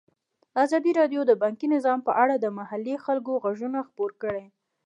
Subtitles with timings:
[0.63, 4.45] ازادي راډیو د بانکي نظام په اړه د محلي خلکو غږ خپور کړی.